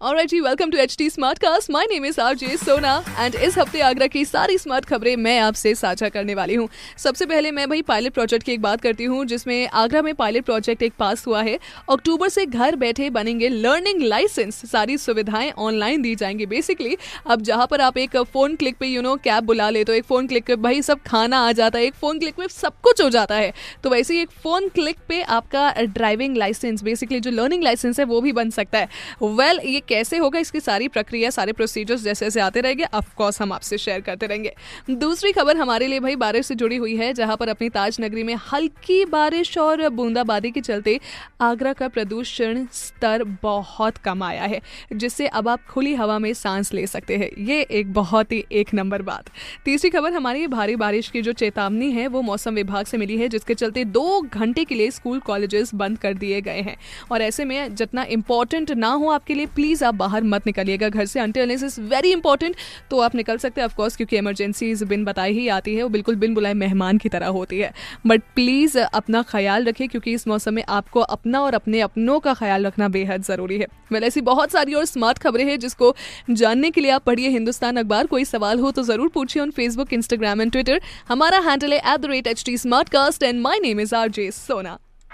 Alright 0.00 0.28
ji 0.30 0.38
welcome 0.40 0.70
to 0.70 0.78
H 0.78 0.94
T 0.98 1.08
smart 1.10 1.38
cast 1.38 1.70
my 1.70 1.86
name 1.90 2.04
is 2.06 2.20
R 2.20 2.34
J 2.34 2.56
Sona 2.56 2.92
and 3.18 3.34
इस 3.34 3.56
हफ़्ते 3.58 3.80
आगरा 3.80 4.06
की 4.06 4.24
सारी 4.24 4.58
smart 4.58 4.84
खबरें 4.84 5.14
मैं 5.16 5.38
आपसे 5.38 5.74
साझा 5.74 6.08
करने 6.08 6.34
वाली 6.34 6.54
हूँ। 6.54 6.68
सबसे 6.98 7.26
पहले 7.26 7.50
मैं 7.50 7.68
भाई 7.68 7.82
पायलट 7.82 8.12
प्रोजेक्ट 8.14 8.44
की 8.46 8.52
एक 8.52 8.60
बात 8.62 8.80
करती 8.80 9.04
हूँ, 9.04 9.24
जिसमें 9.24 9.68
आगरा 9.68 10.02
में 10.02 10.14
पायलट 10.14 10.44
प्रोजेक्ट 10.44 10.82
एक 10.82 10.92
पास 10.98 11.26
हुआ 11.26 11.42
है। 11.42 11.58
अक्टूबर 11.90 12.28
से 12.28 12.44
घर 12.46 12.76
बैठे 12.76 13.08
बनेंगे 13.10 13.48
लर्निंग 13.48 14.02
लाइसेंस 14.02 14.60
सारी 14.70 14.98
सुविधाएँ 14.98 15.50
ऑनलाइन 15.58 16.02
दी 16.02 16.14
जाएँगी 16.14 16.46
बेसिकली 16.46 16.96
अब 17.26 17.42
जहाँ 17.42 17.66
पर 17.66 17.80
आप 17.80 17.98
एक 17.98 18.16
फ़ोन 18.16 18.54
क्लिक 18.56 18.76
पे 18.76 18.86
यू 18.86 19.02
नो 19.02 19.16
कैब 19.24 19.44
बुला 19.44 19.68
ले 19.70 19.84
तो 19.84 19.92
एक 19.92 20.04
फ़ोन 20.04 20.26
क्लिक 20.26 20.46
पे 20.46 20.56
भाई 20.58 20.82
सब 20.82 21.02
खाना 21.06 21.38
आ 21.38 21.50
जाता 21.52 21.78
है, 21.78 21.84
एक 21.84 21.94
फ़ोन 21.94 22.18
क्लिक 22.18 22.34
पे 22.34 22.48
सब 22.50 22.80
कुछ 22.82 23.02
हो 23.02 23.08
जाता 23.10 23.34
है। 23.34 23.52
तो 23.82 23.90
वैसे 23.90 24.14
ही 24.14 24.20
एक 24.20 24.30
फ़ोन 24.42 24.68
क्लिक 24.68 24.98
पे 25.08 25.20
आपका 25.22 25.72
ड्राइविंग 25.80 26.36
लाइसेंस 26.36 26.82
बेसिकली 26.82 27.20
जो 27.20 27.30
लर्निंग 27.32 27.64
लाइसेंस 27.64 27.98
है, 27.98 28.04
वो 28.06 28.20
भी 28.20 28.32
बन 28.32 28.50
सकता 28.52 28.78
है। 28.78 28.88
वेल 29.24 29.60
ये 29.64 29.82
कैसे 29.88 30.18
होगा 30.18 30.38
इसकी 30.38 30.60
सारी 30.60 30.88
प्रक्रिया, 30.88 31.30
सारे 31.30 31.52
प्रोसीजर्स 31.52 32.02
जैसे 32.02 32.24
जैसे 32.24 32.40
आते 32.40 32.60
रहेंगे 32.60 32.84
ऑफकोर्स 32.94 33.40
हम 33.42 33.52
आपसे 33.52 33.78
शेयर 33.78 34.00
करते 34.00 34.26
रहेंगे। 34.26 34.52
दूसरी 34.90 35.32
खबर 35.32 35.56
हमारे 35.56 35.86
लिए 35.86 36.00
भाई 36.00 36.16
बारिश 36.16 36.46
से 36.46 36.54
जुड़ी 36.54 36.76
हुई 36.76 36.96
है, 36.96 37.12
जहाँ 37.14 37.36
पर 37.36 37.48
अपनी 37.48 37.68
ताज 37.68 37.96
नगरी 38.00 38.22
में 38.22 38.34
हल्की 38.52 39.04
बारिश 39.04 39.56
और 39.58 39.88
बूंदाबांदी 39.88 40.50
के 40.50 40.60
चलते 40.60 40.98
आगरा 41.40 41.72
का 41.72 41.88
प्रदूषण 41.88 42.66
स्तर 42.72 43.24
बहुत 43.42 43.96
कम 43.96 44.22
आया 44.22 44.44
है, 44.44 44.60
जिससे 44.92 45.26
अब 45.26 45.48
आप 45.48 45.64
खुली 45.66 45.94
हवा 45.94 46.18
में 46.18 46.32
सांस 46.34 46.72
ले 46.74 46.86
सकते 46.86 47.16
हैं। 47.16 47.30
ये 47.38 47.60
एक 47.60 47.92
बहुत 47.92 48.32
ही 48.32 48.44
एक 48.52 48.74
नंबर 48.74 49.02
बात। 49.02 49.30
तीसरी 49.64 49.90
खबर 49.90 50.12
हमारी, 50.12 50.46
भारी 50.46 50.76
बारिश 50.76 51.08
की 51.08 51.22
जो 51.22 51.32
चेतावनी 51.32 51.90
है, 51.92 52.06
वो 52.06 52.22
मौसम 52.22 52.54
विभाग 52.54 52.86
से 52.86 52.96
मिली 52.96 53.16
है, 53.16 53.28
जिसके 53.28 53.54
चलते 53.54 53.84
दो 53.84 54.20
घंटे 54.22 54.64
के 54.64 54.74
लिए 54.74 54.90
स्कूल 54.90 55.18
कॉलेजेस 55.20 55.74
बंद 55.74 55.98
कर 55.98 56.14
दिए 56.14 56.40
गए 56.40 56.60
हैं। 56.60 56.76
और 57.12 57.22
ऐसे 57.22 57.44
में 57.44 57.74
जितना 57.74 58.02
इंपॉर्टेंट 58.10 58.70
ना 58.70 58.88
हो 58.88 59.08
आपके 59.10 59.34
लिए 59.34 59.46
प्लीज़ 59.46 59.77
आप 59.82 59.94
बाहर 59.96 60.22
मत 60.24 60.46
निकलिएगा 60.46 60.88
घर 60.88 61.06
से। 61.06 61.20
अनटिल 61.20 61.50
इज़ 61.50 61.80
वेरी 61.82 62.12
इंपॉर्टेंट 62.12 62.56
तो 62.90 63.00
आप 63.00 63.14
निकल 63.14 63.38
सकते 63.38 63.60
हैं 63.60 63.66
ऑफकोर्स 63.66 63.96
क्योंकि 63.96 64.16
इमरजेंसी 64.18 64.74
बिन 64.84 65.04
बताई 65.04 65.32
ही 65.32 65.46
आती 65.50 65.74
है, 65.74 65.82
वो 65.82 65.88
बिल्कुल 65.88 66.16
बिन 66.16 66.34
बुलाए 66.34 66.54
मेहमान 66.56 66.98
की 66.98 67.08
तरह 67.08 67.26
होती 67.28 67.58
है। 67.58 67.72
बट 68.06 68.22
प्लीज़ 68.34 68.78
अपना 68.80 69.22
ख्याल 69.24 69.64
रखें 69.64 69.88
क्योंकि 69.88 70.12
इस 70.12 70.26
मौसम 70.28 70.54
में 70.54 70.62
आपको 70.70 71.00
अपना 71.00 71.40
और 71.40 71.54
अपने 71.54 71.80
अपनों 71.80 72.18
का 72.20 72.34
ख्याल 72.34 72.66
रखना 72.66 72.88
बेहद 72.90 73.22
ज़रूरी 73.24 73.58
है। 73.58 73.66
वेल 73.92 74.04
ऐसी 74.04 74.20
बहुत 74.22 74.52
सारी 74.52 74.74
और 74.74 74.84
स्मार्ट 74.86 75.18
खबरें 75.18 75.44
हैं, 75.44 75.58
जिसको 75.58 75.94
जानने 76.32 76.70
के 76.70 76.80
लिए 76.80 76.90
आप 76.90 77.04
पढ़िए 77.04 77.28
हिंदुस्तान 77.30 77.76
अखबार। 77.76 78.06
कोई 78.06 78.24
सवाल 78.26 78.58
हो 78.58 78.70
तो 78.70 78.82
ज़रूर 78.84 79.08
पूछिए 79.10 79.42
on 79.42 79.50
Facebook 79.52 79.92
Instagram 79.92 80.40
and 80.40 80.52
Twitter 80.52 80.80
हमारा 81.08 81.38
हैंडल 81.40 81.72
है 81.72 81.78
at 81.84 82.00
the 82.00 82.06
rate 82.06 82.26
H 82.26 82.44
T 82.44 82.58
smart 82.58 82.88
cast 82.90 83.22
and 83.22 83.40
my 83.40 83.60
name 83.60 83.80
is 83.80 83.94
R 83.94 84.08
J 84.10 84.30
Sona 84.32 84.78